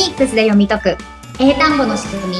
[0.00, 0.96] ニックスで読み解く。
[1.38, 2.36] 英単語の仕組み。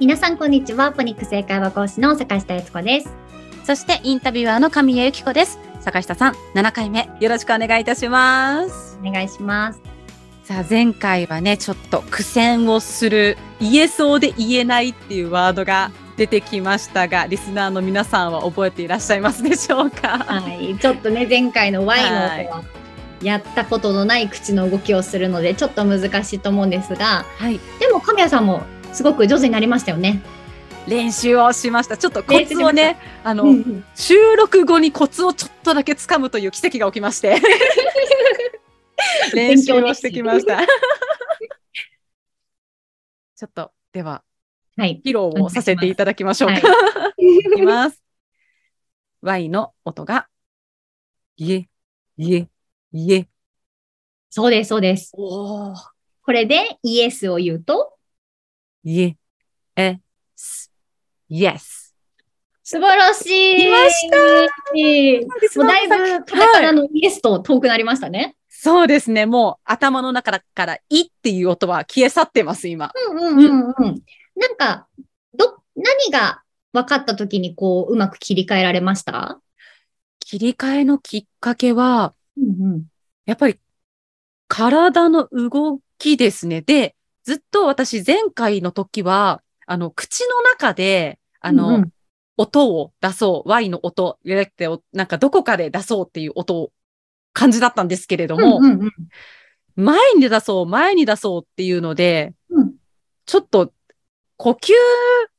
[0.00, 0.92] 皆さんこんにちは。
[0.92, 3.14] ポニック正解は講師の坂下悦子です。
[3.64, 5.58] そしてインタビュアーの神谷由紀子です。
[5.80, 7.10] 坂下さん7回目。
[7.20, 8.98] よろしくお願いいたします。
[9.04, 9.87] お願いします
[10.48, 20.20] さあ前回はねちょっと苦戦をする言えそうで言えないっていうワードが出てきましたがリスナーの皆さんは覚えていらっしゃいますでしょうか？
[20.20, 22.64] はいちょっとね前回の Y の音は
[23.20, 28.62] やったことのない口の動きをするのでちょっと難しいと思うんですが、はい、でも神谷さんも
[28.94, 30.22] すごく上手になりましたよね。
[30.86, 31.98] 練習をしました。
[31.98, 37.36] ちょっとコツをね、あの、うんうん収録後にコツをちょっとだけ掴むという奇跡が起きまして。
[39.34, 40.60] 練習をしてきました。
[43.36, 44.24] ちょっと、では、
[44.76, 45.00] はい。
[45.04, 46.54] 披露をさせていただきましょうか。
[46.54, 48.02] はいいきます。
[49.22, 50.28] Y の音が、
[51.36, 51.68] いえ、
[52.16, 52.48] いえ、
[52.92, 53.28] いえ。
[54.30, 55.12] そうです、そうです。
[55.14, 55.76] おー。
[56.22, 57.96] これでイエスを言うと、
[58.84, 59.16] いえ、
[59.76, 60.00] え、
[60.36, 60.72] す、
[61.30, 61.94] Yes。
[62.62, 63.66] 素晴らしい。
[63.66, 64.16] いました
[65.58, 68.36] もうだいぶカタカナのイエスと遠くなりましたね。
[68.60, 69.24] そうですね。
[69.24, 72.90] もう頭の中から、いっていう音は消え去ってます、今。
[73.10, 74.02] うんうんうんうん。
[74.34, 74.88] なんか、
[75.34, 76.42] ど、何が
[76.72, 79.40] 分かった時にこう、うまく切り替えられました？
[80.18, 82.84] 切り替えのきっかけは、うんうん。
[83.26, 83.60] やっぱり
[84.48, 86.60] 体の動きですね。
[86.60, 91.92] で、ずっと私前回の時は、あの、口の中で、あの、うんうん
[92.40, 96.70] 音を出そう、Y の音、なくて、おなんかどこかで出そうっていう音を
[97.38, 98.92] 感じだったんですけれども、うんうんうん
[99.76, 102.74] 前に出そう、前に出そうっていうので、うん
[103.26, 103.72] ちょっと
[104.36, 104.72] 呼吸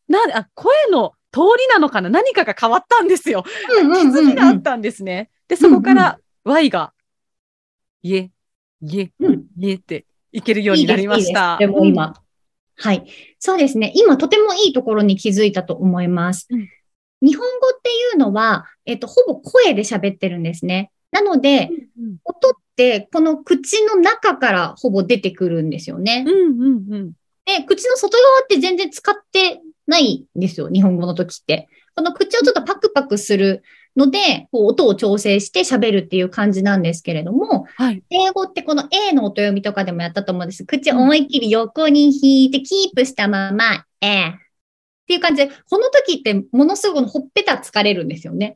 [0.08, 3.44] な、あ、声の通りなのかな何かが変わったんですよ。
[3.82, 5.30] うんうんうん気づきがあったんですね。
[5.50, 6.94] で、そこから Y が、
[8.02, 8.32] いえ、
[8.82, 11.58] いえ、うんいえっていけるようになりました。
[11.60, 12.14] いいででも今、
[12.78, 13.04] はい。
[13.40, 13.92] そうですね。
[13.94, 16.48] 今とてもいいところに気づいたと思います。
[16.50, 16.70] うん
[17.22, 20.92] 日本語っていうのは、えっと、ほぼ声で喋ってるんですね。
[21.12, 26.24] なので、うん音ってこの口の中からほぼ出てくるんですよね。
[26.26, 27.12] うんうんうん。
[27.46, 30.70] で、口の外側って全然使ってないんですよ。
[30.70, 31.68] 日本語の時って。
[31.96, 33.64] この口をちょっとパクパクする
[33.98, 38.02] ので、こう音を調整して喋るっていう感じなんですけれども、はい。
[38.10, 40.64] 英語ってこの A の音読みとかでもやったと思うんです。
[40.64, 44.32] 口を思いっきり横に引いてキープしたまま、えっ
[45.08, 48.56] ていう感じで、この時ってものすごくほっぺた疲れるんですよね。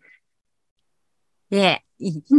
[1.50, 1.83] で、いうん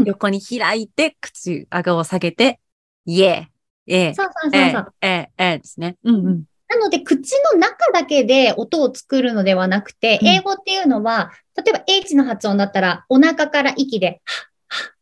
[0.04, 2.60] 横に開いて、口、顎を下げて、
[3.06, 3.54] イエー、
[3.87, 4.94] えそうそうそうえそう。
[5.03, 5.97] ええですね。
[6.04, 6.44] うんうん。
[6.69, 14.22] なので、口の中だけで音を作るのではなくて、うん英語っていうのは、例えば H の発音だったら、お腹から息で、
[14.69, 14.93] はっ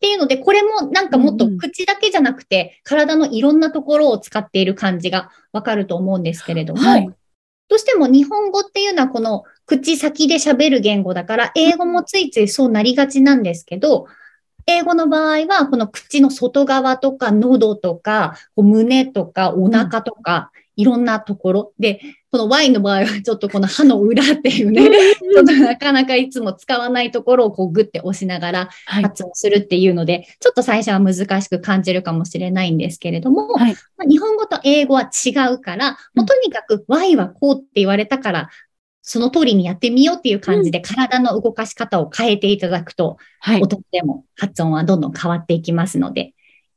[0.00, 7.08] ていうので、これもなんかもっと口だけじゃなくて、体のいろんなところを使っている感じがわかると思うんですけれども、はい
[7.72, 14.06] どうしても日本語っていうのはこの口先で喋る言語だから、英語もついついそうなりがちなんですけど、
[14.66, 21.72] 英語の場合は、この口の外側とか喉とか、こう胸とかお腹とか、いろんなところ。
[21.78, 22.00] で、
[22.30, 29.02] この Y の場合はちょっとこの歯の裏っていうね、ちょっとなかなかいつも使わないところをこうグッて押しながらはい。
[29.02, 33.74] 発音するっていうので、ちょっと最初は難しく感じるかもしれないんですけれども、はい。
[33.96, 38.50] まあ日本語と英語は違うから、もうとにかく Y はこうって言われたから、
[39.02, 43.60] その通りにやってみようっていう感じで体の動かし方を変えていただくと、はい。
[43.60, 46.34] 音でも発音はどんどん変わっていきますので、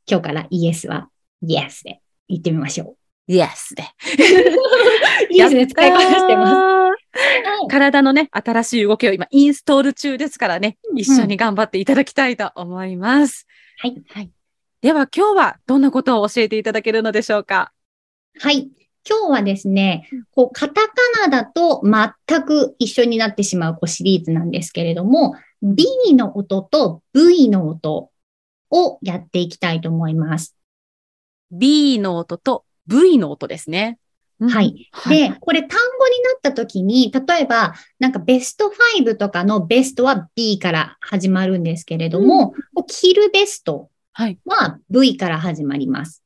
[0.10, 1.10] 今日から Yes は
[1.44, 2.96] Yes で言ってみましょ
[3.28, 3.84] イエスで。
[3.84, 5.34] う。
[5.34, 7.68] いいで使いこなしてます。
[7.70, 13.48] 体のね、新しい動きを今、インストール中ですからね、うん一緒に頑張っていただきたいと思います。
[13.80, 14.04] はい。
[14.10, 14.32] はい。
[14.82, 17.72] では、今日はどんなことを教えていただけるのでしょうか？
[18.40, 18.70] はい。
[19.08, 28.10] 今日はですねうん、こう、カタカナだと全く一緒になってしまうこうシリーズなんですけれども、B の音と V の音
[28.72, 30.56] をやっていきたいと思います。
[31.52, 34.00] ?B の音と V の音ですね。
[34.40, 34.90] うんはい。
[34.92, 35.18] はい。
[35.18, 38.70] で、これ単語になった時に、例えば、なんかベスト
[39.00, 44.40] 5とかのベストは B から始まるんですけれども、こうキルベストはい。
[44.46, 46.25] は V から始まります。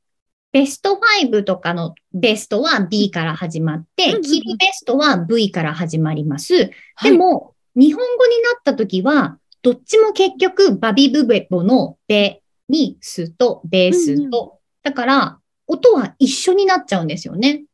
[0.52, 6.70] ベスト5とかのベストは B から始まって、うんキルベストは V から始まります。
[6.96, 17.64] はいでも、日本語になった時は、どっちも結局バビブベボのベにスとベースと、だから、音は一緒になっちゃうんですよね。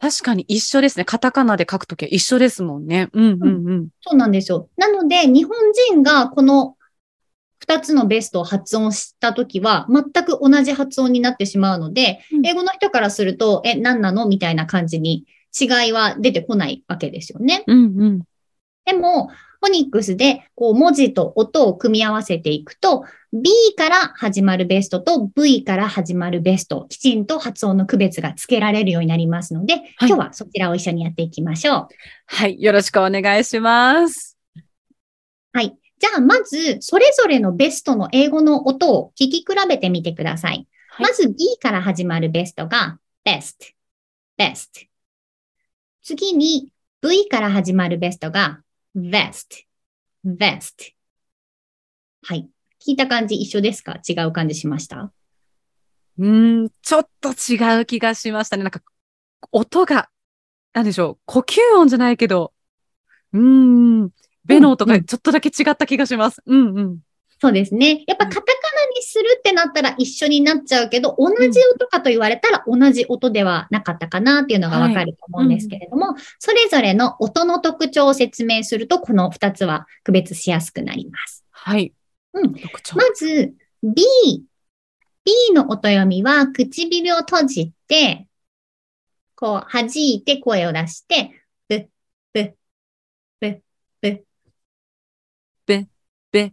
[0.00, 1.04] 確かに一緒ですね。
[1.04, 3.08] カタカナで書くときは一緒ですもんね。
[3.12, 3.88] うんうんうん。
[4.00, 4.68] そうなんですよ。
[4.76, 5.56] なので、日本
[5.88, 6.76] 人がこの
[7.66, 14.28] 二つのベストを発音したときは、全く同じ発音になってしまうので、うん英語の人からすると、え、何なの？
[14.28, 15.24] みたいな感じに
[15.58, 17.64] 違いは出てこないわけですよね。
[17.66, 18.22] うんうん。
[18.84, 19.28] でも、
[19.62, 31.88] フォニックスでこう文字と音を組み合わせていくと、B から始まるベストと V から始まるベスト、きちんと発音の区別がつけられるようになりますので、今日はそちらを一緒にやっていきましょう。
[32.26, 32.62] はい。
[32.62, 34.36] よろしくお願いします。
[35.54, 35.74] はい。
[35.98, 40.68] じゃあ、まず、それぞれのベストの英語の音を聞き比べてみてください。
[40.88, 43.72] はいまず B から始まるベストが best,
[44.38, 44.86] best。
[46.02, 46.68] 次に
[47.02, 48.62] V から始まるベストが
[48.96, 49.64] vest,
[50.24, 50.92] vest。
[52.22, 52.48] はい。
[52.80, 53.98] 聞いた感じ一緒ですか？
[54.08, 55.12] 違う感じしました？
[56.18, 58.62] うーん、ちょっと違う気がしましたね。
[58.62, 58.80] なんか、
[59.50, 60.10] 音が、
[60.74, 62.52] なんでしょう、呼吸音じゃないけど、
[63.32, 63.40] うー
[64.04, 64.10] ん、
[64.44, 66.42] ベの音がちょっとだけ違った気がします。
[66.46, 66.98] うんうん。
[67.40, 68.04] そうですね。
[68.06, 68.52] やっぱカタカナ
[68.96, 81.44] にするってなったら一緒になっちゃうけど、同じ音かと言われたら同じ音ではなかったかなっていうのがわかると思うんですけれども、それぞれの音の特徴を説明すると、この二つは区別しやすくなります。
[81.50, 81.92] はい。
[82.32, 82.52] うん。
[82.52, 82.58] ま
[83.14, 83.52] ず、
[83.82, 84.02] B。
[85.24, 88.26] B の音読みは唇を閉じて、
[89.36, 91.30] こう弾いて声を出して、
[91.68, 91.88] ぶ、
[92.32, 92.54] ぶ、
[93.40, 93.62] ぶ、
[94.00, 94.24] ぶ。
[96.34, 96.52] べ、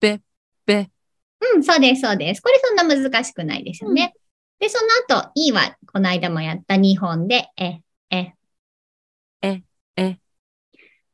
[0.00, 0.20] べ、
[0.66, 0.90] べ。
[1.54, 2.42] うん、そうです、そうです。
[2.42, 4.12] これそんな難しくないですよね。
[4.58, 7.80] で、その後、E は、この間もやった2本で、え、
[8.10, 8.34] え、
[9.40, 9.62] え、
[9.96, 10.18] え。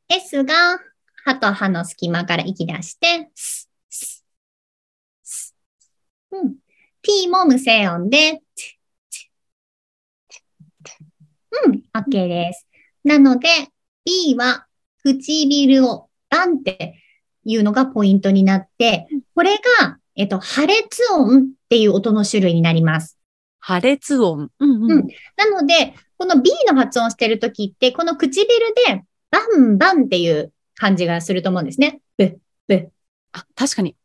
[0.09, 0.79] S が、
[1.23, 4.25] 歯と歯の隙間から息出して、ス、ス、
[5.23, 5.55] ス。
[6.31, 6.55] うん。
[7.03, 8.41] T も無声音で、
[11.65, 12.67] うん、OK です。
[13.03, 13.47] なので、
[14.05, 14.65] B は
[15.03, 16.95] 唇をバンって
[17.51, 23.17] いうのがポイントになって、これが、えっと、破裂音っていう音の種類になります。
[23.59, 24.49] 破裂音。
[24.59, 24.91] うんうん。
[24.91, 25.07] うん
[25.37, 28.45] なので、この B の発音してるときって、この唇
[28.87, 32.01] でバンバンっていう感じがすると思うんですね。
[32.17, 32.91] ブブ
[33.31, 33.95] あ、確かに。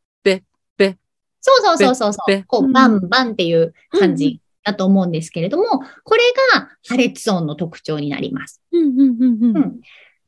[1.45, 2.45] そうそうそうそうそう。
[2.47, 5.65] こう、バンバンっていう感じだと思うんですけれども、
[6.03, 6.23] これ
[6.55, 8.63] が破裂音の特徴になります。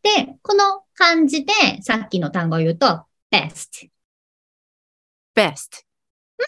[0.02, 3.05] で、この感じでさっきの単語を言うと、
[3.36, 3.88] best。
[5.34, 5.84] best。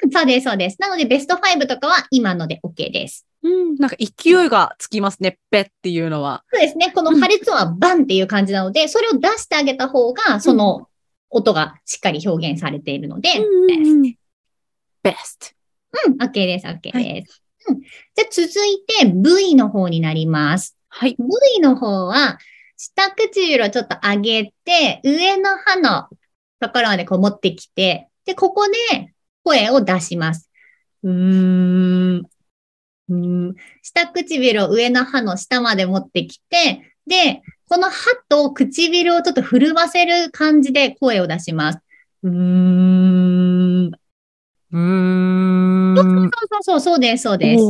[0.02, 0.76] うん、そうです、そうです。
[0.80, 3.26] なので、ベスト5とかは今ので OK です。
[3.42, 3.76] うん。
[3.76, 5.38] なんか勢いがつきますね。
[5.50, 6.44] べっていうのは。
[6.52, 6.92] そうですね。
[6.94, 10.88] この破裂音はバンっていう感じなので、それを出してあげた方が、その
[11.30, 14.16] 音がしっかり表現されているので、best。
[15.04, 15.54] best。
[16.06, 17.42] うん、OK です、OK です。
[17.68, 20.76] うん、じゃあ続いて V の方になります。
[20.88, 21.16] はい。
[21.18, 22.38] V の方は、
[22.76, 26.08] 下唇をちょっと上げて、上の歯の
[26.60, 29.14] ところまでこう持ってきて、で、ここで
[29.44, 30.50] 声を出します。
[31.02, 32.16] うーん。
[32.18, 33.14] うー
[33.50, 37.96] ん下唇を上の歯の下まで持ってきて、で、この歯
[38.28, 41.78] と唇をちょっと震わせる感じで声を出します。
[42.22, 43.86] うーん。
[43.86, 45.96] うーん。
[45.96, 47.64] そうそうそう、そうです、そうです。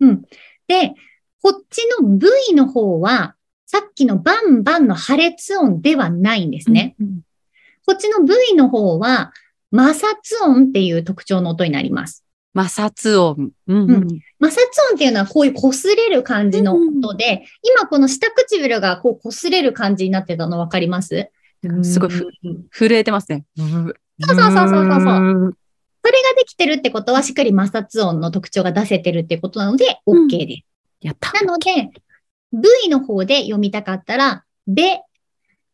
[0.00, 0.22] うん。
[0.66, 0.94] で、
[1.42, 3.34] こっちの V の方は、
[3.66, 6.96] さっきのバンバンの破裂音ではないんですね。。
[7.00, 7.20] うん
[7.86, 9.32] こっちの V の方は、
[9.74, 12.24] 摩擦音っていう特徴の音になります。
[12.56, 13.50] 摩擦音。
[13.66, 14.08] うんうん。
[14.40, 14.52] 摩擦
[14.90, 21.30] 音っていうのはこういう擦れる感じの音で、今この下唇がこう擦れる感じになってたの分かります？
[21.82, 22.28] すごいふ
[22.70, 23.44] 震えてますね。
[23.56, 25.56] そうそうそうそうそう
[26.06, 30.64] それができてるってことは、しっかり摩擦音の特徴が出せてるってことなので、うん OK です。
[31.02, 31.32] やった。
[31.32, 31.90] なので、
[32.52, 35.00] V の方で読みたかったら、べ。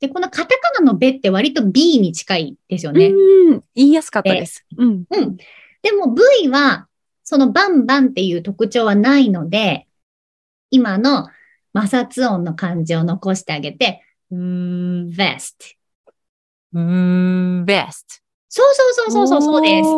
[0.03, 3.07] で、このカタカナのべって割と B に近いですよね。
[3.07, 3.65] うん。
[3.77, 4.67] 言いやすかったです。
[4.77, 5.05] うん。
[5.09, 5.37] うん。
[5.81, 6.89] でも V は、
[7.23, 9.87] そのバンバンっていう特徴はないので、
[10.71, 11.29] 今の
[11.73, 15.77] 摩擦音の漢字を残してあげて、うーん、vest。
[16.73, 17.65] うーん。
[17.65, 18.23] best。
[18.49, 19.89] そうそうそうそうそう、そうです。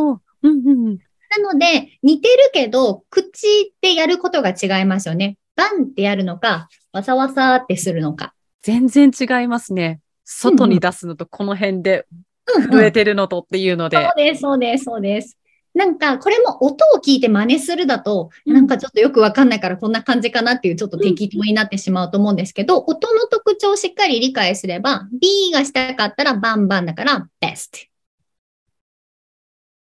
[0.42, 0.99] うんうん。
[1.30, 5.38] なので、似てるけど、口でやることが違いますよね。
[5.56, 8.34] バンってやるのか、わさわさってするのか。
[8.64, 10.00] 全然違いますね。
[10.25, 12.06] 外に出すのとこの辺で
[12.47, 13.97] うんうん震えてるのとっていうので。
[13.97, 15.38] そうです、そうです、そうです。
[15.75, 27.88] なんか、これも音を聞いて真似するだと、うんなんかちょっとよくわかんないからこんな感じかなっていうちょっと適当になってしまうと思うんですけど、音の特徴をしっかり理解すれば、B がしたかったらバンバンだから best。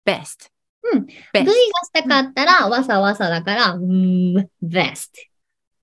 [0.06, 0.50] best。
[0.92, 1.00] うん。
[1.00, 1.58] best V がし
[1.94, 5.12] たかったらわさわさだから、うーん best。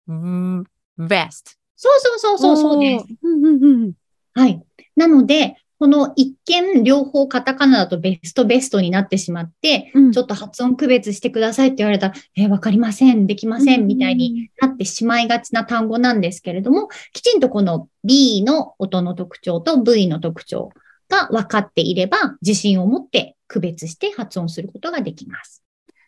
[0.08, 0.64] うーん。
[0.98, 1.61] vest。
[1.82, 3.06] そうそうそうそうそうです。
[3.24, 3.92] うんうんうん。
[4.34, 4.62] はい。
[4.94, 20.70] なので、この一見両方カタカナだとベストベストになってしまって、うんちょっと発音区別してくださいって言われたら、えーわかりません、できません、みたいになってしまいがちな単語なんですけれども、きちんとこの B の音の特徴と V の特徴
[21.08, 25.64] が分かっていれば、自信を持って区別して発音することができます。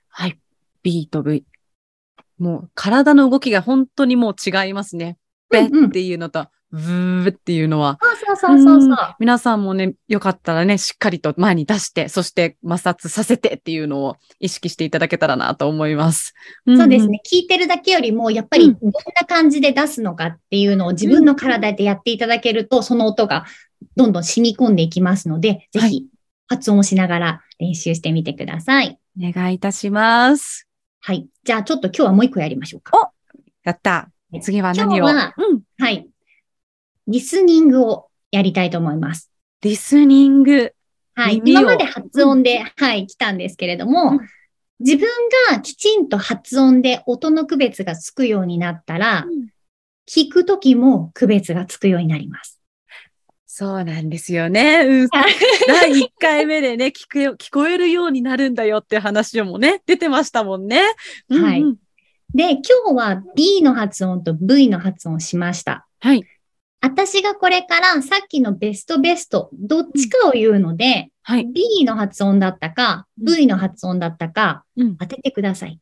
[0.08, 0.38] はい。
[0.84, 1.42] B と V。
[2.38, 5.18] もう体の動きが本当にもう違いますね。
[5.54, 7.98] ベうんうんっていうのと、ブーっていうのは。
[8.26, 8.96] そうそうそうそう。
[9.20, 16.34] 皆さんもね、よかったらね、しっかりと前に出して、そして摩擦させてっていうのを意識していただけたらなと思います。
[16.66, 17.20] そうですね。
[17.24, 23.44] 聞いてるだけよりも、やっぱりどんな感じで出すのかっていうのを自分の体でやっていただけると、その音が
[23.94, 26.06] どんどん染み込んでいきますので、ぜはいひ
[26.48, 28.98] 発音をしながら練習してみてください。
[29.18, 29.28] うん。
[29.28, 30.68] お願いいたします。
[31.00, 31.26] はい。
[31.44, 33.12] じゃあちょっと今日はもう一個やりましょうか。
[33.62, 34.10] やった。
[34.40, 35.04] 次は何を？
[35.04, 35.60] 今日はうん。
[35.78, 36.08] はい。
[37.06, 39.30] リスニングをやりたいと思います。
[39.62, 40.74] リスニング。
[41.14, 41.40] はい。
[41.44, 44.20] 今まで発音で、はい、来たんですけれども、うん
[44.80, 45.08] 自分
[45.50, 49.24] がきちんと発音で音の区別がつくようになったら、
[50.08, 52.60] 聞くときも区別がつくようになります。
[53.46, 54.80] そうなんですよね。
[54.84, 55.08] うん。
[55.68, 60.82] 第1回目でね、聞くよ、聞こえるようになるんだよって話もね、出てましたもんね。
[61.30, 61.76] はいうんうん
[62.34, 62.60] で、今
[62.92, 65.86] 日は B の発音と V の発音をしました。
[66.00, 66.24] はい。
[66.80, 71.46] 私がこれからさっきのベストベスト、どっちかを言うので、はい。
[71.46, 74.96] B の発音だったか、うん V の発音だったか、うん。
[74.96, 75.78] 当ててください。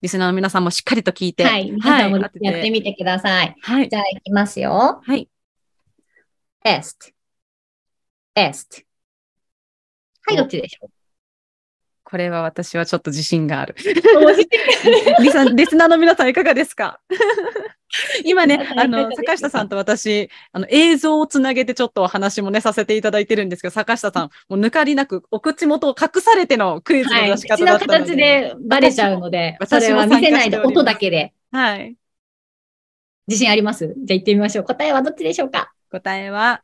[0.00, 1.44] リスナーの皆さんもしっかりと聞いて。
[1.44, 1.72] はい。
[1.72, 3.56] 皆さんも当てやってみてください。
[3.60, 3.88] はい。
[3.88, 5.00] じゃあ、いきますよ。
[5.02, 5.28] はい。
[6.64, 7.12] best,
[8.34, 8.84] best.
[10.22, 10.90] はい、どっちでしょう？
[12.10, 13.74] これは私はちょっと自信がある。
[15.20, 17.00] リスリスナーの皆さんいかがですか？
[18.24, 27.30] 今ね、あの、坂下さんと私、あの、映像をつなげてちょっとお話もね、させていただいてるんですけど、坂下さん、もう抜かりなく、お口元を隠されてのクイズのはい。
[27.30, 28.12] 出し口の方だったので。
[28.12, 31.34] 形でバレちゃうので、そ私は見せないで音だけで。
[31.52, 31.94] はい。
[33.26, 33.94] 自信あります？
[33.98, 34.64] じゃあ行ってみましょう。
[34.64, 35.72] 答えはどっちでしょうか？
[35.90, 36.62] 答えは、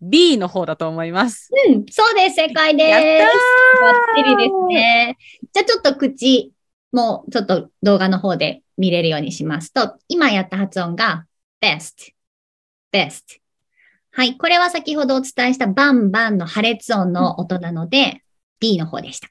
[0.00, 1.50] B の方だと思います。
[1.68, 2.36] うん、そうです。
[2.36, 2.88] 正解です。
[2.90, 5.18] やったーバッチリですね。
[5.52, 6.52] じゃあちょっと口
[6.92, 11.26] もちょっと動画の方で見れるようにしますと、今やった発音が
[11.60, 12.12] best,
[12.92, 13.40] best.
[14.12, 14.36] はい。
[14.36, 18.22] これは先ほどお伝えしたバンバンの破裂音の音なので、
[18.60, 19.28] B の方でした。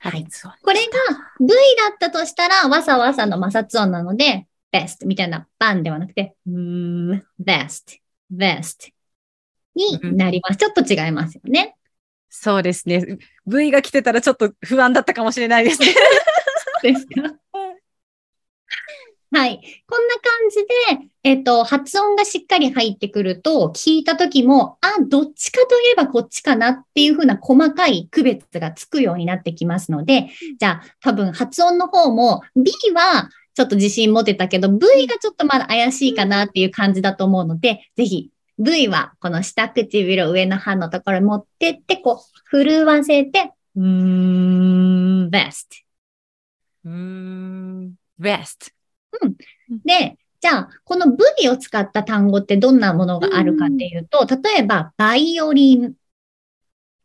[0.00, 0.24] はい
[0.62, 0.92] これが
[1.40, 1.54] V だ
[1.92, 7.98] ったとしたら、わさわさの摩擦音なので、best みたいなバンではなくて、best,
[8.32, 8.92] best
[9.78, 10.56] になります。
[10.56, 11.76] ちょっと違いますよね。
[12.28, 13.18] そうですね。
[13.46, 15.94] V が来てたらちょっと不安だったかもしれないですね。
[16.82, 17.34] ですか
[19.30, 19.60] はい。
[19.86, 20.56] こんな感じ
[21.02, 43.84] で、えっ、と、発音がしっかり入ってくると、聞いた時も、あ、どっちかといえばこっちかなっていうふうな細かい区別がつくようになってきますので、じゃあ、多分発音の方も、B はちょっと自信持てたけど、V がちょっとまだ怪しいかなっていう感じだと思うので、ぜひ、V はこの下唇上の歯のところに持ってって、こう、震わせて、うー
[45.26, 45.66] ん、best。
[46.84, 47.94] うーん。
[48.20, 48.72] best。
[49.84, 55.94] で、じゃあ、この V を使った単語ってどんなものがあるかっていうと、例えば、バイオリン。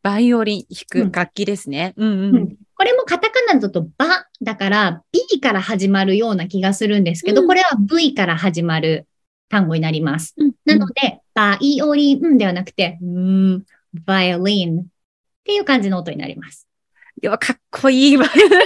[0.02, 0.66] バイオリンうん
[1.02, 1.94] 弾く楽器ですね。
[1.98, 2.12] うんう。
[2.12, 9.08] うんんこれもカタカナだとバだから B から始まるような気がするんですけど、うんこれは V から始まる
[9.48, 10.34] 単語になります。
[10.38, 13.64] うんなので、バイオリンではなくて、うーん、
[14.06, 14.86] バイオリンっ
[15.44, 16.68] ていう感じの音になります。
[17.22, 18.60] いや、かっこいいバイオリン。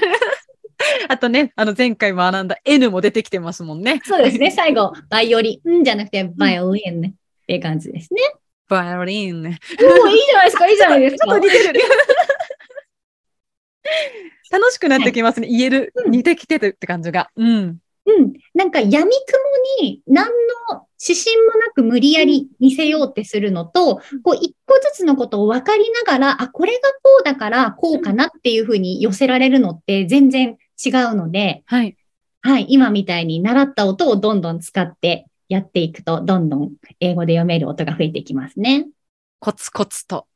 [1.09, 4.01] あとね、あの前回学んだ N も出てきてますもんね。
[4.05, 4.51] そうですね。
[4.55, 7.13] 最後、バイオリンじゃなくて、バイオリンっ
[7.47, 8.21] ていう感じですね。
[8.67, 9.39] バイオリン。
[9.39, 11.25] おーいいじゃないですか、 いいじゃないですか。
[11.25, 11.81] ちょっと似てる。
[14.51, 15.47] 楽しくなってきますね。
[15.47, 17.29] 言える、うん似てきてるって感じが。
[17.36, 17.77] うん。
[18.05, 18.33] うん。
[18.53, 19.07] なんか闇雲
[19.81, 20.31] に何の
[21.01, 31.97] 指針もなく無理やり見せようってするのと、こう一個ずつのことを分かりながら、あ、これがこうだからこうかなっていうふうに寄せられるのって全然違うので、はい。
[32.41, 38.87] はい、今みたいに習った音をどんどん使ってやっていくと、どんどん英語で読める音が増えていきますね。
[39.39, 40.27] コツコツと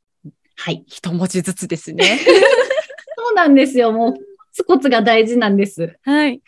[0.63, 0.83] はい。
[0.85, 2.19] 一文字ずつですね。
[3.17, 3.91] そうなんですよ。
[3.91, 4.19] もう、コ
[4.51, 5.97] ツコツが大事なんです。
[6.03, 6.41] はい。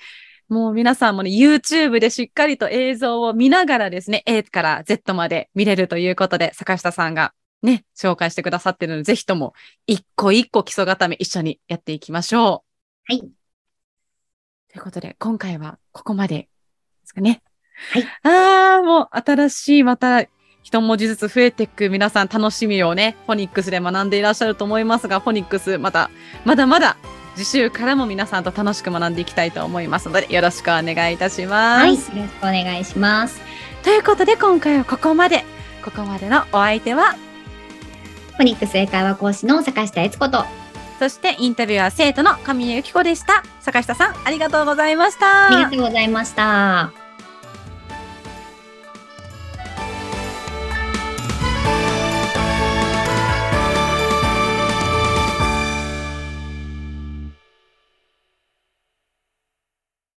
[0.49, 9.53] もう皆さんもね、YouTube でしっかりと映像を見ながらですね、A から Z まで見れるということで、坂下さんがね、紹介してくださってるので、ぜひとも
[9.87, 12.63] 一個一個基礎固め一緒にやっていきましょ
[13.09, 13.13] う。
[13.13, 13.19] はい。
[13.19, 16.49] ということで、今回はここまでで
[17.05, 17.41] すかね。
[17.91, 18.03] はい。
[18.23, 20.25] ああ、もう新しいまた
[20.63, 26.09] 一文字ずつ増えていく皆さん楽しみをね、フォニックスで学んでいらっしゃると思いますが、フォニックスまた、
[26.45, 26.97] まだまだ
[27.35, 31.81] 次週からも皆さんと楽しく学んでいきたいと思いますので、よろしくお願いいたします。
[31.81, 31.95] はい。
[31.95, 33.41] よろしくお願いします。
[33.83, 35.43] ということで今回はここまで。
[35.83, 37.15] ここまでのお相手は、
[38.37, 40.45] フォニックス英会話講師の坂下悦子と、
[40.97, 43.43] そしてインタビュアー生徒の神谷由紀子でした。
[43.59, 45.47] 坂下さん、ありがとうございました。
[45.47, 47.02] ありがとうございました。